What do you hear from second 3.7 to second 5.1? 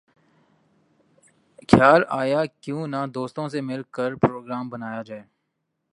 کر پروگرام بنایا